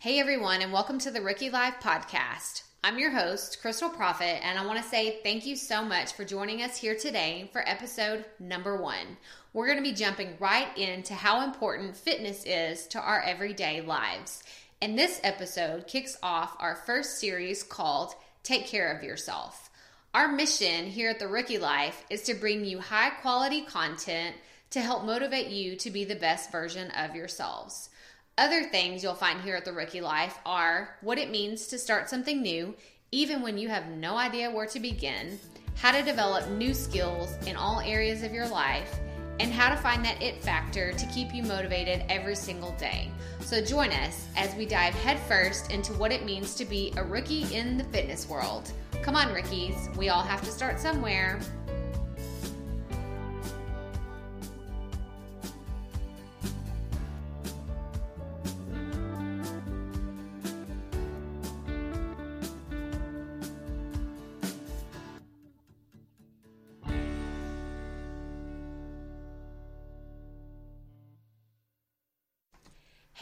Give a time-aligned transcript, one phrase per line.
[0.00, 2.62] Hey everyone, and welcome to the Rookie Life Podcast.
[2.84, 6.24] I'm your host, Crystal Profit, and I want to say thank you so much for
[6.24, 9.16] joining us here today for episode number one.
[9.52, 14.44] We're going to be jumping right into how important fitness is to our everyday lives.
[14.80, 19.68] And this episode kicks off our first series called Take Care of Yourself.
[20.14, 24.36] Our mission here at the Rookie Life is to bring you high quality content
[24.70, 27.90] to help motivate you to be the best version of yourselves.
[28.38, 32.08] Other things you'll find here at the Rookie Life are what it means to start
[32.08, 32.72] something new,
[33.10, 35.40] even when you have no idea where to begin,
[35.74, 39.00] how to develop new skills in all areas of your life,
[39.40, 43.10] and how to find that it factor to keep you motivated every single day.
[43.40, 47.52] So join us as we dive headfirst into what it means to be a rookie
[47.52, 48.70] in the fitness world.
[49.02, 51.40] Come on, rookies, we all have to start somewhere.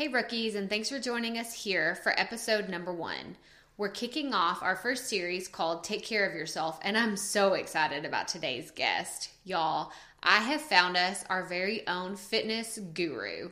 [0.07, 3.37] Hey, rookies, and thanks for joining us here for episode number one.
[3.77, 8.05] We're kicking off our first series called Take Care of Yourself, and I'm so excited
[8.05, 9.31] about today's guest.
[9.43, 9.91] Y'all,
[10.23, 13.51] I have found us our very own fitness guru.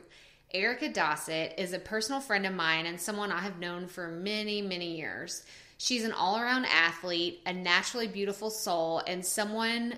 [0.53, 4.61] Erica Dossett is a personal friend of mine and someone I have known for many,
[4.61, 5.43] many years.
[5.77, 9.95] She's an all around athlete, a naturally beautiful soul, and someone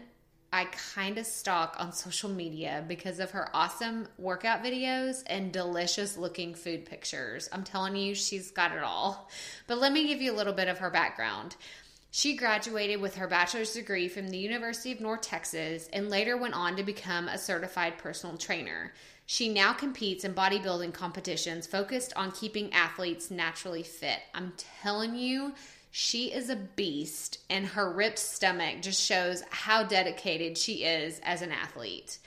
[0.52, 6.18] I kind of stalk on social media because of her awesome workout videos and delicious
[6.18, 7.50] looking food pictures.
[7.52, 9.30] I'm telling you, she's got it all.
[9.68, 11.58] But let me give you a little bit of her background.
[12.12, 16.54] She graduated with her bachelor's degree from the University of North Texas and later went
[16.54, 18.94] on to become a certified personal trainer.
[19.26, 24.20] She now competes in bodybuilding competitions focused on keeping athletes naturally fit.
[24.34, 25.54] I'm telling you,
[26.00, 31.42] she is a beast, and her ripped stomach just shows how dedicated she is as
[31.42, 32.20] an athlete.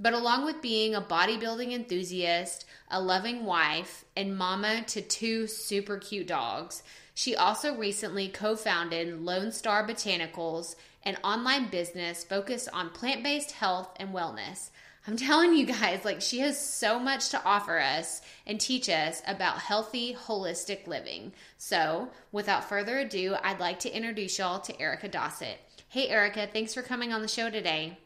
[0.00, 5.98] But along with being a bodybuilding enthusiast, a loving wife, and mama to two super
[5.98, 12.88] cute dogs, she also recently co founded Lone Star Botanicals, an online business focused on
[12.88, 14.70] plant based health and wellness.
[15.06, 19.22] I'm telling you guys, like, she has so much to offer us and teach us
[19.26, 21.32] about healthy, holistic living.
[21.56, 25.56] So, without further ado, I'd like to introduce y'all to Erica Dossett.
[25.88, 27.98] Hey, Erica, thanks for coming on the show today.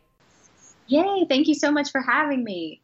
[0.87, 2.83] Yay, thank you so much for having me.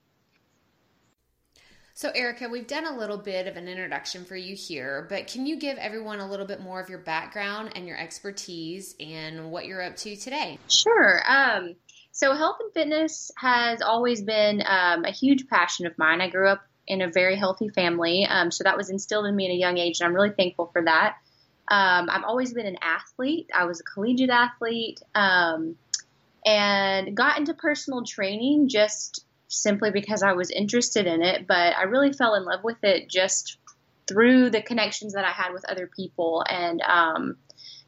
[1.99, 5.47] So, Erica, we've done a little bit of an introduction for you here, but can
[5.47, 9.67] you give everyone a little bit more of your background and your expertise and what
[9.67, 10.61] you're up to today?
[10.69, 11.21] Sure.
[11.29, 11.75] Um,
[12.13, 16.21] so, health and fitness has always been um, a huge passion of mine.
[16.21, 19.47] I grew up in a very healthy family, um, so that was instilled in me
[19.47, 21.17] at a young age, and I'm really thankful for that.
[21.71, 23.51] Um, I've always been an athlete.
[23.55, 25.77] I was a collegiate athlete um,
[26.45, 31.85] and got into personal training just simply because I was interested in it, but I
[31.85, 33.59] really fell in love with it just
[34.07, 37.37] through the connections that I had with other people and um,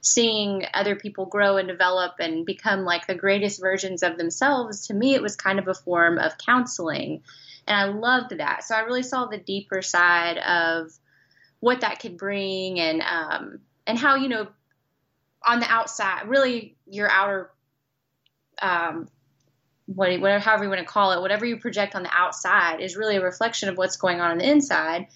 [0.00, 4.94] seeing other people grow and develop and become like the greatest versions of themselves, to
[4.94, 7.22] me, it was kind of a form of counseling.
[7.66, 8.64] And I loved that.
[8.64, 10.90] So I really saw the deeper side of
[11.60, 14.48] what that could bring and, um, and how, you know,
[15.46, 17.50] on the outside, really your outer,
[18.62, 19.08] um,
[19.86, 23.16] whatever, however you want to call it, whatever you project on the outside is really
[23.16, 25.08] a reflection of what's going on on the inside.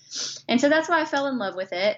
[0.48, 1.96] And so that's why I fell in love with it.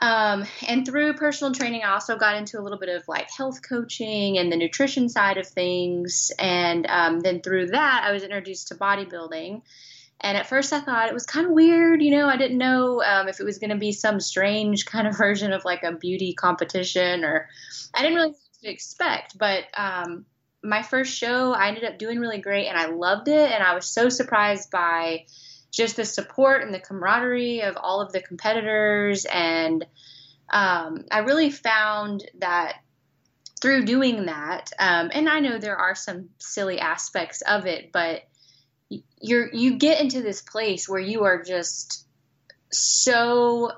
[0.00, 3.60] Um, and through personal training, I also got into a little bit of like health
[3.66, 6.32] coaching and the nutrition side of things.
[6.38, 9.62] And um, then through that, I was introduced to bodybuilding.
[10.20, 12.02] And at first, I thought it was kind of weird.
[12.02, 15.06] You know, I didn't know um, if it was going to be some strange kind
[15.06, 17.48] of version of like a beauty competition, or
[17.94, 19.38] I didn't really know what to expect.
[19.38, 20.26] But um,
[20.62, 23.50] my first show, I ended up doing really great, and I loved it.
[23.50, 25.24] And I was so surprised by
[25.72, 29.26] just the support and the camaraderie of all of the competitors.
[29.26, 29.84] And
[30.52, 32.76] um, I really found that
[33.60, 38.22] through doing that, um, and I know there are some silly aspects of it, but
[39.20, 42.06] you're you get into this place where you are just
[42.70, 43.72] so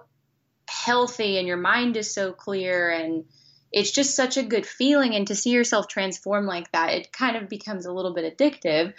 [0.68, 3.24] healthy and your mind is so clear and
[3.72, 7.36] it's just such a good feeling and to see yourself transform like that it kind
[7.36, 8.92] of becomes a little bit addictive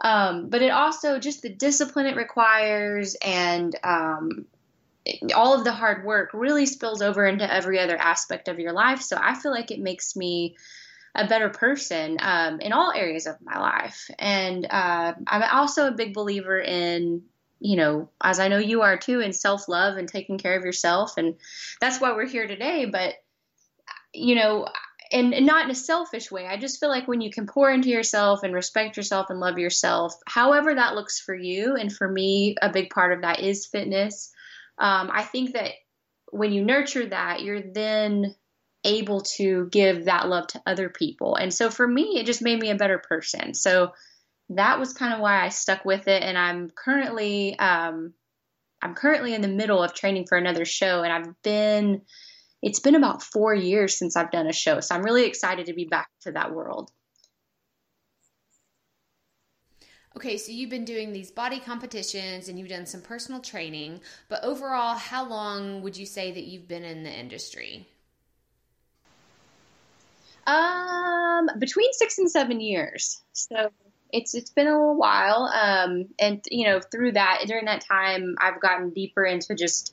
[0.00, 4.46] um, but it also just the discipline it requires and um,
[5.34, 9.00] all of the hard work really spills over into every other aspect of your life.
[9.00, 10.56] So I feel like it makes me
[11.14, 14.10] a better person um, in all areas of my life.
[14.18, 17.22] And uh, I'm also a big believer in
[17.58, 20.64] you know, as I know you are too, in self love and taking care of
[20.64, 21.16] yourself.
[21.16, 21.36] And
[21.80, 22.84] that's why we're here today.
[22.84, 23.14] But,
[24.12, 24.68] you know,
[25.12, 26.46] and, and, not in a selfish way.
[26.46, 29.58] I just feel like when you can pour into yourself and respect yourself and love
[29.58, 33.66] yourself, however that looks for you, and for me, a big part of that is
[33.66, 34.32] fitness.
[34.78, 35.72] Um, I think that
[36.30, 38.34] when you nurture that, you're then
[38.84, 41.36] able to give that love to other people.
[41.36, 43.54] And so for me, it just made me a better person.
[43.54, 43.92] So
[44.50, 46.22] that was kind of why I stuck with it.
[46.22, 48.14] And I'm currently, um,
[48.80, 52.02] I'm currently in the middle of training for another show, and I've been
[52.62, 54.80] it's been about four years since I've done a show.
[54.80, 56.90] So I'm really excited to be back to that world.
[60.16, 64.00] Okay, so you've been doing these body competitions and you've done some personal training,
[64.30, 67.86] but overall, how long would you say that you've been in the industry?
[70.46, 73.20] Um, between six and seven years.
[73.32, 73.70] So
[74.10, 75.50] it's it's been a little while.
[75.52, 79.92] Um, and you know, through that, during that time, I've gotten deeper into just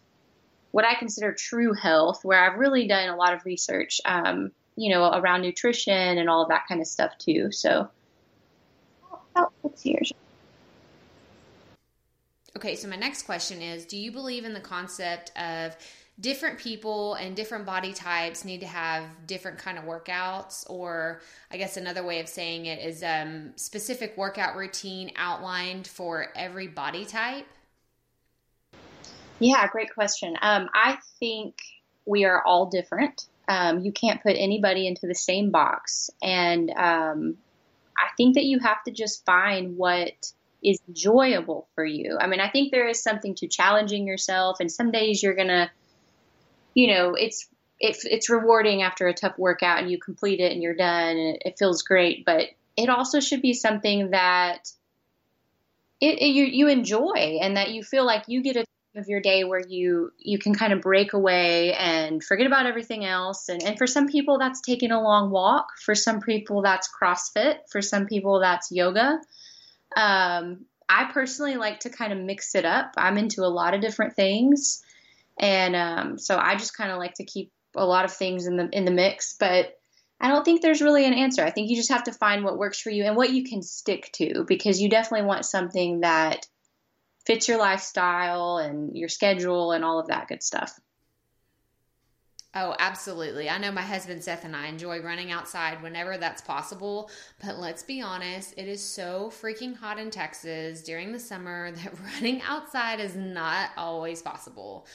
[0.73, 4.91] what I consider true health, where I've really done a lot of research, um, you
[4.91, 7.51] know, around nutrition and all of that kind of stuff too.
[7.51, 7.87] So
[9.35, 10.13] about six years.
[12.57, 15.77] Okay, so my next question is Do you believe in the concept of
[16.19, 21.57] different people and different body types need to have different kind of workouts or i
[21.57, 27.03] guess another way of saying it is um, specific workout routine outlined for every body
[27.03, 27.47] type
[29.39, 30.35] yeah, great question.
[30.41, 31.55] Um, I think
[32.05, 33.25] we are all different.
[33.47, 36.09] Um, you can't put anybody into the same box.
[36.21, 37.37] And um,
[37.97, 40.13] I think that you have to just find what
[40.63, 42.17] is enjoyable for you.
[42.19, 45.49] I mean, I think there is something to challenging yourself, and some days you're going
[45.49, 45.69] to,
[46.73, 47.47] you know, it's
[47.79, 51.35] it, it's rewarding after a tough workout and you complete it and you're done and
[51.35, 52.23] it, it feels great.
[52.25, 52.47] But
[52.77, 54.71] it also should be something that
[55.99, 58.65] it, it, you you enjoy and that you feel like you get a
[58.95, 63.05] of your day where you you can kind of break away and forget about everything
[63.05, 63.49] else.
[63.49, 65.67] And, and for some people that's taking a long walk.
[65.83, 67.57] For some people that's crossfit.
[67.71, 69.19] For some people that's yoga.
[69.95, 72.93] Um, i personally like to kind of mix it up.
[72.97, 74.83] I'm into a lot of different things.
[75.39, 78.57] And um, so i just kind of like to keep a lot of things in
[78.57, 79.35] the in the mix.
[79.39, 79.77] But
[80.21, 81.43] i don't think there's really an answer.
[81.43, 83.63] I think you just have to find what works for you and what you can
[83.63, 86.45] stick to because you definitely want something that
[87.25, 90.79] fits your lifestyle and your schedule and all of that good stuff.
[92.55, 93.49] Oh, absolutely.
[93.49, 97.09] I know my husband Seth and I enjoy running outside whenever that's possible,
[97.43, 101.99] but let's be honest, it is so freaking hot in Texas during the summer that
[101.99, 104.85] running outside is not always possible.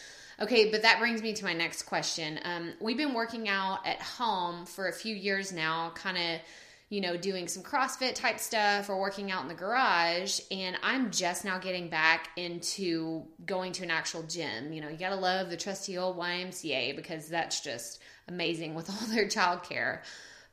[0.40, 2.38] Okay, but that brings me to my next question.
[2.44, 6.40] Um, we've been working out at home for a few years now, kind of
[6.90, 10.40] you know, doing some CrossFit type stuff or working out in the garage.
[10.50, 14.72] And I'm just now getting back into going to an actual gym.
[14.72, 18.88] You know, you got to love the trusty old YMCA because that's just amazing with
[18.90, 20.00] all their childcare.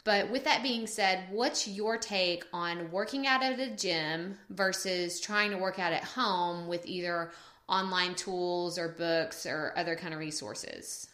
[0.04, 5.20] But with that being said, what's your take on working out at a gym versus
[5.20, 7.32] trying to work out at home with either
[7.68, 11.08] online tools or books or other kind of resources?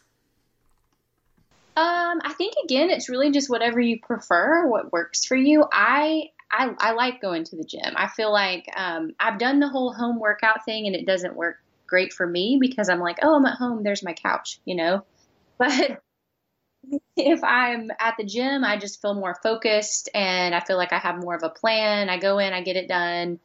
[1.77, 5.65] Um, I think again, it's really just whatever you prefer, what works for you.
[5.71, 7.93] I I, I like going to the gym.
[7.95, 11.57] I feel like um, I've done the whole home workout thing, and it doesn't work
[11.87, 13.83] great for me because I'm like, oh, I'm at home.
[13.83, 15.05] There's my couch, you know.
[15.57, 16.01] But
[17.15, 20.97] if I'm at the gym, I just feel more focused, and I feel like I
[20.97, 22.09] have more of a plan.
[22.09, 23.39] I go in, I get it done,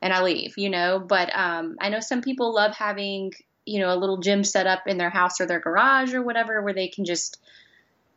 [0.00, 0.98] and I leave, you know.
[0.98, 3.32] But um, I know some people love having
[3.70, 6.62] you know a little gym set up in their house or their garage or whatever,
[6.62, 7.38] where they can just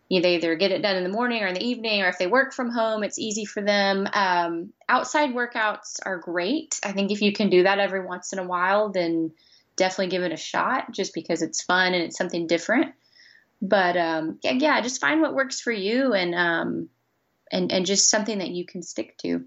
[0.10, 2.08] you know, they either get it done in the morning or in the evening, or
[2.08, 4.08] if they work from home, it's easy for them.
[4.14, 6.80] Um, outside workouts are great.
[6.84, 9.32] I think if you can do that every once in a while, then
[9.76, 12.94] definitely give it a shot just because it's fun and it's something different.
[13.62, 16.90] But um, yeah, yeah, just find what works for you and um,
[17.52, 19.46] and and just something that you can stick to.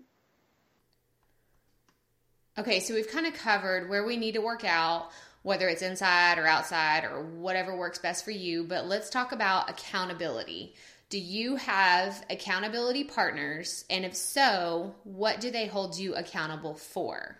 [2.58, 5.10] Okay, so we've kind of covered where we need to work out,
[5.46, 8.64] whether it's inside or outside or whatever works best for you.
[8.64, 10.74] But let's talk about accountability.
[11.08, 13.84] Do you have accountability partners?
[13.88, 17.38] And if so, what do they hold you accountable for?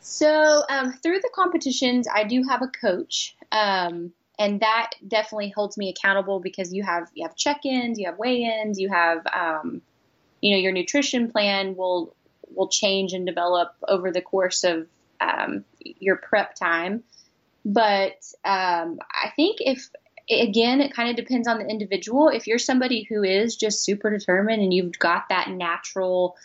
[0.00, 3.36] So, um, through the competitions, I do have a coach.
[3.52, 8.18] Um, and that definitely holds me accountable because you have you have check-ins, you have
[8.18, 9.82] weigh-ins, you have um,
[10.40, 12.14] you know your nutrition plan will
[12.54, 14.86] will change and develop over the course of
[15.20, 17.02] um, your prep time.
[17.64, 19.90] But um, I think if
[20.30, 22.28] again, it kind of depends on the individual.
[22.28, 26.36] If you're somebody who is just super determined and you've got that natural,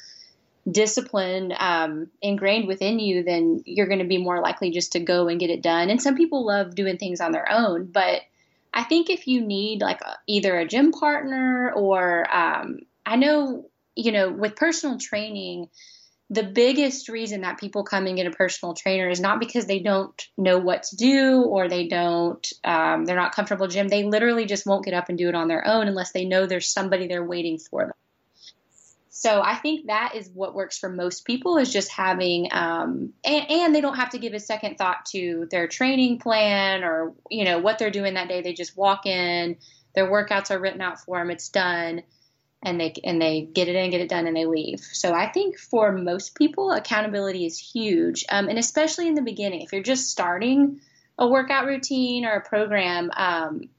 [0.69, 5.27] discipline um, ingrained within you, then you're going to be more likely just to go
[5.27, 5.89] and get it done.
[5.89, 8.21] And some people love doing things on their own, but
[8.74, 13.69] I think if you need like a, either a gym partner or um, I know,
[13.95, 15.69] you know, with personal training,
[16.29, 19.79] the biggest reason that people come and get a personal trainer is not because they
[19.79, 23.88] don't know what to do or they don't um, they're not comfortable gym.
[23.88, 26.48] They literally just won't get up and do it on their own unless they know
[26.48, 27.94] there's somebody there waiting for them.
[29.10, 33.50] So I think that is what works for most people is just having, um, and,
[33.50, 37.46] and, they don't have to give a second thought to their training plan or you
[37.46, 38.41] know what they're doing that day.
[38.41, 39.55] They just walk in,
[39.94, 42.03] their workouts are written out for them, it's done,
[42.65, 44.79] and they and they get it in, get it done, and they leave.
[44.81, 49.62] So I think for most people, accountability is huge, um, and especially in the beginning,
[49.62, 50.81] if you're just starting
[51.17, 53.69] a workout routine or a program, um,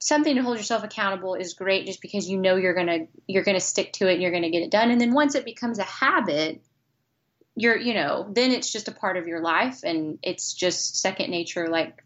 [0.00, 3.60] something to hold yourself accountable is great just because you know you're gonna you're gonna
[3.60, 4.90] stick to it and you're gonna get it done.
[4.90, 6.60] And then once it becomes a habit
[7.56, 11.30] you're you know then it's just a part of your life and it's just second
[11.30, 12.02] nature like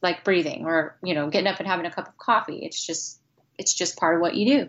[0.00, 2.60] like breathing or you know getting up and having a cup of coffee.
[2.64, 3.20] It's just
[3.58, 4.68] it's just part of what you do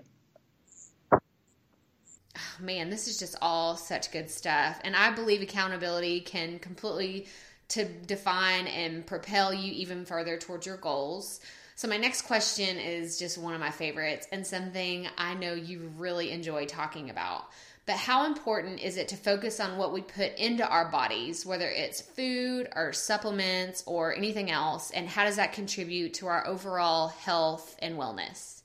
[2.60, 7.28] man this is just all such good stuff and i believe accountability can completely
[7.68, 11.40] to define and propel you even further towards your goals
[11.76, 15.92] so, my next question is just one of my favorites and something I know you
[15.98, 17.50] really enjoy talking about.
[17.86, 21.68] But how important is it to focus on what we put into our bodies, whether
[21.68, 24.92] it's food or supplements or anything else?
[24.92, 28.63] And how does that contribute to our overall health and wellness?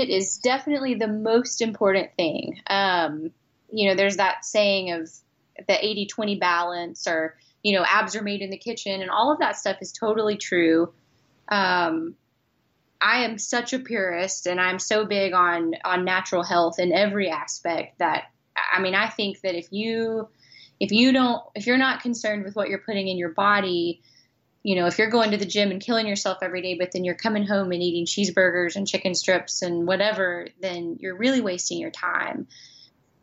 [0.00, 2.60] It is definitely the most important thing.
[2.66, 3.30] Um,
[3.70, 5.10] you know, there's that saying of
[5.66, 9.32] the 80 20 balance or you know, abs are made in the kitchen, and all
[9.32, 10.92] of that stuff is totally true.
[11.48, 12.16] Um,
[13.00, 17.30] I am such a purist, and I'm so big on on natural health in every
[17.30, 18.24] aspect that
[18.56, 20.28] I mean, I think that if you
[20.80, 24.02] if you don't if you're not concerned with what you're putting in your body,
[24.62, 27.04] you know, if you're going to the gym and killing yourself every day, but then
[27.04, 31.78] you're coming home and eating cheeseburgers and chicken strips and whatever, then you're really wasting
[31.78, 32.46] your time.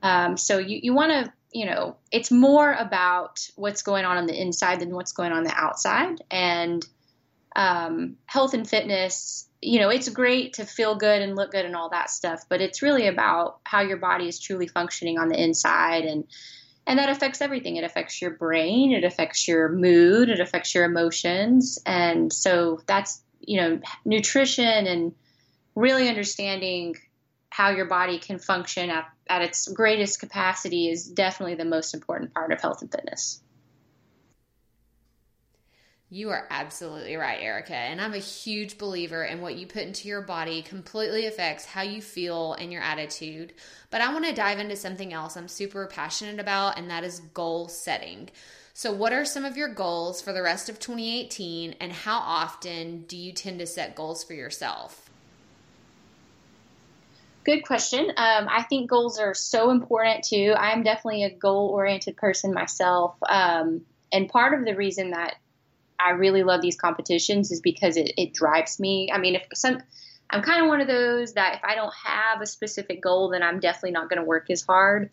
[0.01, 4.27] Um, so you, you want to you know, it's more about what's going on on
[4.27, 6.21] the inside than what's going on the outside.
[6.29, 6.85] And
[7.55, 11.75] um, health and fitness, you know, it's great to feel good and look good and
[11.75, 15.41] all that stuff, but it's really about how your body is truly functioning on the
[15.41, 16.25] inside and
[16.89, 17.75] and that affects everything.
[17.75, 21.77] It affects your brain, it affects your mood, it affects your emotions.
[21.85, 25.13] And so that's, you know, nutrition and
[25.75, 26.95] really understanding
[27.51, 32.33] how your body can function at at its greatest capacity is definitely the most important
[32.33, 33.39] part of health and fitness.
[36.11, 37.75] You are absolutely right, Erica.
[37.75, 41.83] And I'm a huge believer in what you put into your body completely affects how
[41.83, 43.53] you feel and your attitude.
[43.91, 47.19] But I want to dive into something else I'm super passionate about, and that is
[47.19, 48.29] goal setting.
[48.73, 53.03] So, what are some of your goals for the rest of 2018, and how often
[53.03, 55.09] do you tend to set goals for yourself?
[57.43, 58.09] Good question.
[58.17, 60.55] Um, I think goals are so important too.
[60.57, 63.15] I'm definitely a goal oriented person myself.
[63.27, 65.35] Um, and part of the reason that
[65.99, 69.11] I really love these competitions is because it, it drives me.
[69.13, 69.81] I mean, if some,
[70.29, 73.43] I'm kind of one of those that if I don't have a specific goal, then
[73.43, 75.09] I'm definitely not going to work as hard.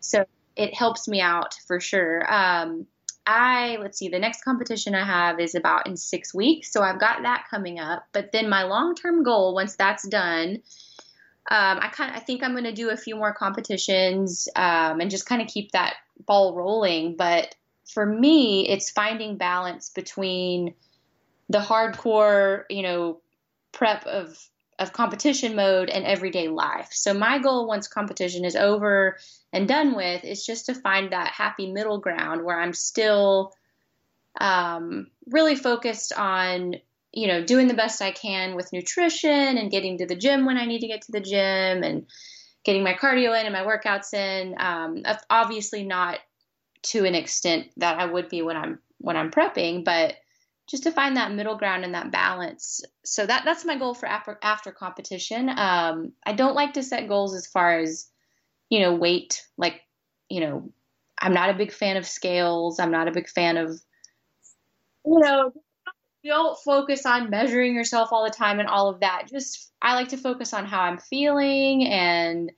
[0.00, 0.24] So
[0.56, 2.32] it helps me out for sure.
[2.32, 2.86] Um,
[3.26, 6.98] I let's see, the next competition I have is about in six weeks, so I've
[6.98, 8.06] got that coming up.
[8.12, 10.62] But then my long term goal, once that's done,
[11.50, 15.00] um, I kind of I think I'm going to do a few more competitions um,
[15.00, 17.16] and just kind of keep that ball rolling.
[17.16, 17.54] But
[17.88, 20.74] for me, it's finding balance between
[21.48, 23.20] the hardcore, you know,
[23.72, 24.38] prep of
[24.78, 26.90] of competition mode and everyday life.
[26.92, 29.16] So my goal once competition is over
[29.52, 33.52] and done with is just to find that happy middle ground where I'm still
[34.40, 36.76] um, really focused on
[37.12, 40.58] you know, doing the best I can with nutrition and getting to the gym when
[40.58, 42.06] I need to get to the gym and
[42.64, 44.54] getting my cardio in and my workouts in.
[44.58, 46.18] Um, obviously not
[46.82, 50.16] to an extent that I would be when I'm when I'm prepping, but
[50.68, 52.82] just to find that middle ground and that balance.
[53.04, 55.48] So that that's my goal for after after competition.
[55.48, 58.08] Um, I don't like to set goals as far as
[58.68, 59.46] you know weight.
[59.56, 59.80] Like
[60.28, 60.70] you know,
[61.20, 62.78] I'm not a big fan of scales.
[62.78, 63.80] I'm not a big fan of
[65.04, 65.52] you know
[66.24, 69.28] don't focus on measuring yourself all the time and all of that.
[69.30, 72.52] Just I like to focus on how I'm feeling and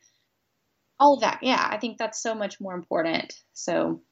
[0.98, 1.40] all of that.
[1.42, 3.34] Yeah, I think that's so much more important.
[3.52, 4.02] So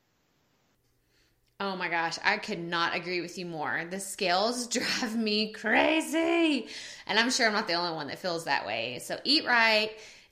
[1.60, 3.84] Oh my gosh, I could not agree with you more.
[3.90, 6.68] The scales drive me crazy.
[7.06, 9.00] And I'm sure I'm not the only one that feels that way.
[9.02, 9.90] So eat right,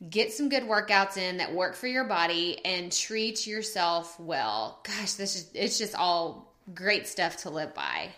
[0.09, 4.78] get some good workouts in that work for your body, and treat yourself well.
[4.85, 8.11] Gosh, this is it's just all great stuff to live by.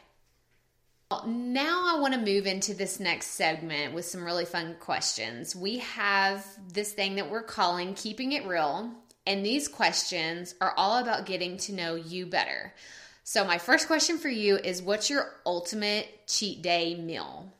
[1.27, 5.57] Now, I want to move into this next segment with some really fun questions.
[5.57, 8.93] We have this thing that we're calling Keeping It Real,
[9.29, 12.75] and these questions are all about getting to know you better.
[13.25, 17.53] So, my first question for you is What's your ultimate cheat day meal?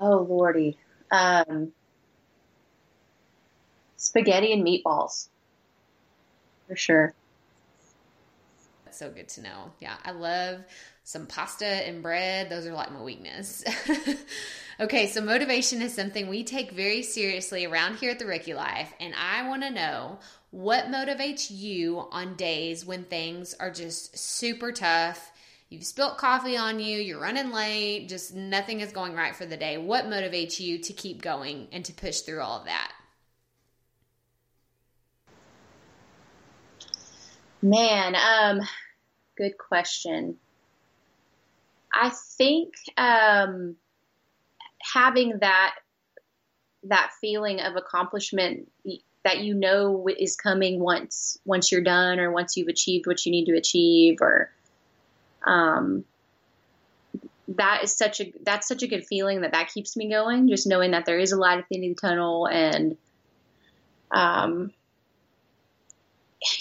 [0.00, 0.78] Oh, Lordy.
[1.10, 1.72] Um,
[3.96, 5.28] spaghetti and meatballs,
[6.68, 7.14] for sure
[8.84, 9.72] That's so good to know.
[9.80, 10.64] Yeah, I love
[11.04, 12.48] some pasta and bread.
[12.48, 13.62] Those are like my weakness.
[14.80, 18.92] okay, so motivation is something we take very seriously around here at the Rookie Life,
[18.98, 20.18] and I want to know
[20.50, 25.30] what motivates you on days when things are just super tough.
[25.68, 29.56] You've spilt coffee on you, you're running late, just nothing is going right for the
[29.56, 29.76] day.
[29.76, 32.92] What motivates you to keep going and to push through all of that?
[37.60, 38.60] Man, um,
[39.36, 40.38] good question.
[41.94, 43.76] I think um,
[44.92, 45.74] having that
[46.84, 48.70] that feeling of accomplishment
[49.24, 53.32] that you know is coming once once you're done or once you've achieved what you
[53.32, 54.50] need to achieve or
[55.46, 56.04] um,
[57.48, 60.66] that is such a that's such a good feeling that that keeps me going just
[60.66, 62.96] knowing that there is a light at the end of the tunnel and
[64.10, 64.70] um,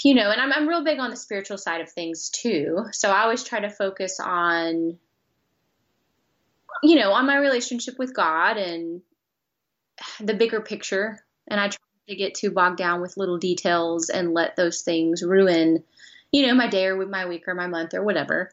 [0.03, 2.85] you know, and I'm, I'm real big on the spiritual side of things too.
[2.91, 4.97] So I always try to focus on,
[6.83, 9.01] you know, on my relationship with God and
[10.19, 11.25] the bigger picture.
[11.47, 11.77] And I try
[12.09, 15.83] to get too bogged down with little details and let those things ruin,
[16.31, 18.51] you know, my day or my week or my month or whatever.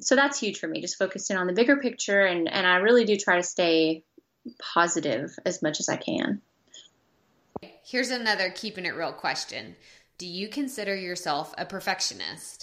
[0.00, 2.22] So that's huge for me, just focusing on the bigger picture.
[2.22, 4.04] And, and I really do try to stay
[4.74, 6.40] positive as much as I can.
[7.84, 9.76] Here's another keeping it real question.
[10.18, 12.61] Do you consider yourself a perfectionist?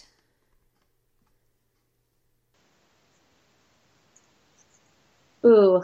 [5.45, 5.83] Ooh,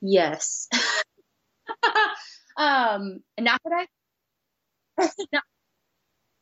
[0.00, 0.68] yes.
[2.56, 3.86] um, not that
[4.98, 5.42] I, not,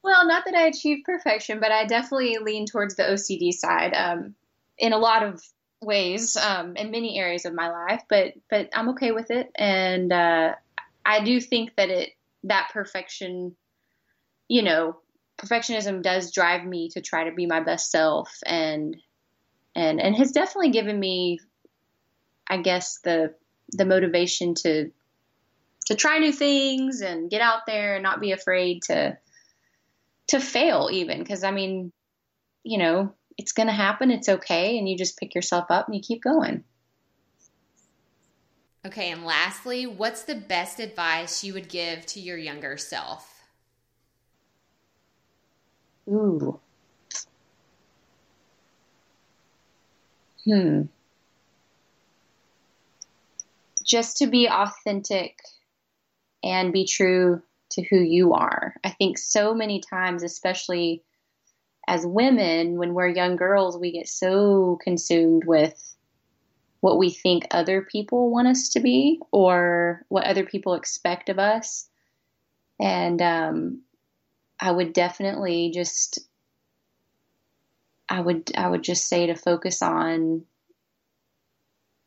[0.03, 4.35] well, not that I achieve perfection, but I definitely lean towards the OCD side um,
[4.79, 5.43] in a lot of
[5.81, 8.03] ways, um, in many areas of my life.
[8.09, 10.55] But but I'm okay with it, and uh,
[11.05, 12.11] I do think that it
[12.45, 13.57] that perfection
[14.49, 14.97] you know,
[15.39, 18.97] perfectionism does drive me to try to be my best self and
[19.75, 21.41] and and has definitely given me
[22.49, 23.35] I guess the
[23.71, 24.91] the motivation to
[25.87, 29.17] to try new things and get out there and not be afraid to
[30.29, 31.93] to fail even because I mean,
[32.63, 35.95] you know, it's going to happen, it's okay and you just pick yourself up and
[35.95, 36.65] you keep going.
[38.87, 43.43] Okay, and lastly, what's the best advice you would give to your younger self?
[46.09, 46.59] Ooh.
[50.45, 50.83] Hmm.
[53.89, 55.39] Just to be authentic
[56.45, 58.75] and be true to who you are.
[58.85, 61.03] I think so many times, especially
[61.87, 65.97] as women, when we're young girls, we get so consumed with
[66.81, 71.39] what we think other people want us to be or what other people expect of
[71.39, 71.89] us.
[72.79, 73.83] And um,
[74.61, 76.21] I would definitely just
[78.09, 80.45] I would I would just say to focus on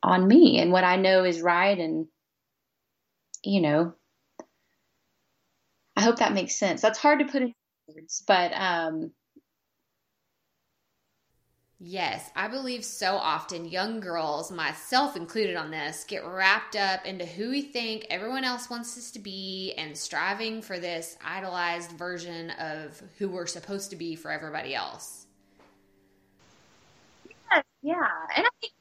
[0.03, 2.07] on me and what I know is right and
[3.43, 3.93] you know
[5.95, 6.81] I hope that makes sense.
[6.81, 7.53] That's hard to put in
[7.87, 9.11] words, but um
[11.83, 17.25] Yes, I believe so often young girls, myself included on this, get wrapped up into
[17.25, 22.51] who we think everyone else wants us to be and striving for this idolized version
[22.51, 25.25] of who we're supposed to be for everybody else.
[27.51, 28.07] Yes, yeah.
[28.37, 28.80] And I think, I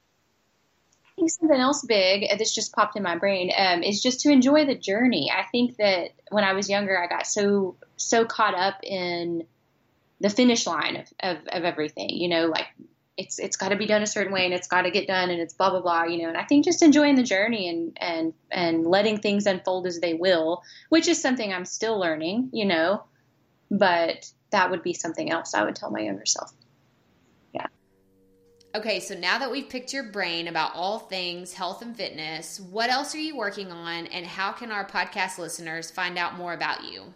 [1.21, 4.31] think something else big uh, this just popped in my brain um, is just to
[4.31, 5.31] enjoy the journey.
[5.31, 9.45] I think that when I was younger, I got so, so caught up in
[10.21, 12.67] the finish line of, of, of everything, you know, like
[13.17, 15.29] it's it's got to be done a certain way and it's got to get done
[15.29, 17.99] and it's blah blah blah you know and i think just enjoying the journey and
[18.01, 22.65] and and letting things unfold as they will which is something i'm still learning you
[22.65, 23.03] know
[23.71, 26.51] but that would be something else i would tell my younger self
[28.75, 32.91] okay so now that we've picked your brain about all things health and fitness what
[32.91, 36.85] else are you working on and how can our podcast listeners find out more about
[36.85, 37.13] you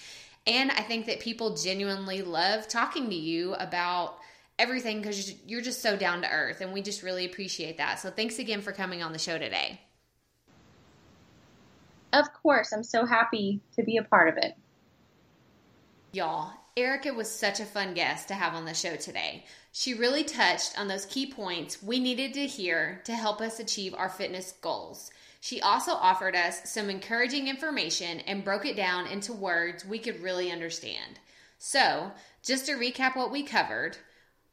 [0.47, 4.17] And I think that people genuinely love talking to you about
[4.57, 7.99] everything because you're just so down to earth, and we just really appreciate that.
[7.99, 9.79] So thanks again for coming on the show today.
[12.13, 14.55] Of course, I'm so happy to be a part of it.
[16.13, 19.45] Y'all, Erica was such a fun guest to have on the show today.
[19.71, 23.93] She really touched on those key points we needed to hear to help us achieve
[23.93, 25.09] our fitness goals.
[25.39, 30.21] She also offered us some encouraging information and broke it down into words we could
[30.21, 31.19] really understand.
[31.59, 32.11] So,
[32.43, 33.95] just to recap what we covered,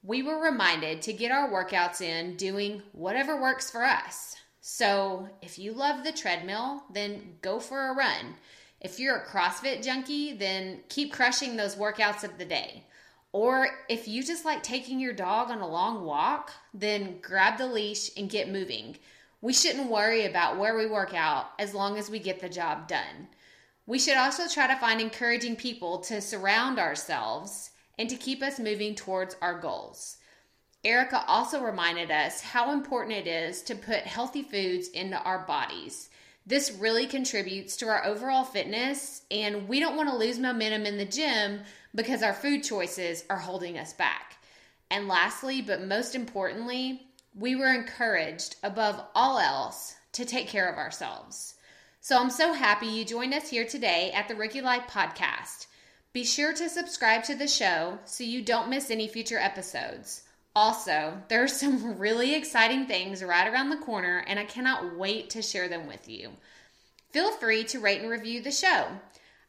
[0.05, 4.37] we were reminded to get our workouts in doing whatever works for us.
[4.61, 8.37] So, if you love the treadmill, then go for a run.
[8.83, 12.83] If you're a CrossFit junkie, then keep crushing those workouts of the day.
[13.31, 17.69] Or if you just like taking your dog on a long walk, then grab the
[17.69, 18.97] leash and get moving.
[19.41, 22.89] We shouldn't worry about where we work out as long as we get the job
[22.89, 23.29] done.
[23.87, 28.59] We should also try to find encouraging people to surround ourselves and to keep us
[28.59, 30.19] moving towards our goals.
[30.85, 36.11] Erica also reminded us how important it is to put healthy foods into our bodies.
[36.45, 40.99] This really contributes to our overall fitness, and we don't want to lose momentum in
[40.99, 41.61] the gym
[41.95, 44.37] because our food choices are holding us back.
[44.91, 50.79] And lastly, but most importantly, we were encouraged above all else to take care of
[50.79, 51.55] ourselves.
[52.01, 55.69] So I'm so happy you joined us here today at the Rookie Life Podcast.
[56.13, 60.23] Be sure to subscribe to the show so you don't miss any future episodes.
[60.55, 65.31] Also, there are some really exciting things right around the corner, and I cannot wait
[65.31, 66.31] to share them with you.
[67.11, 68.87] Feel free to rate and review the show.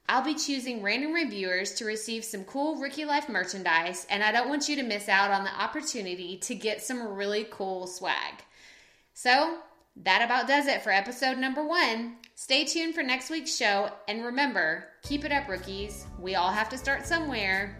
[0.09, 4.49] I'll be choosing random reviewers to receive some cool Rookie Life merchandise, and I don't
[4.49, 8.43] want you to miss out on the opportunity to get some really cool swag.
[9.13, 9.59] So,
[9.97, 12.17] that about does it for episode number one.
[12.35, 16.05] Stay tuned for next week's show, and remember keep it up, rookies.
[16.19, 17.77] We all have to start somewhere.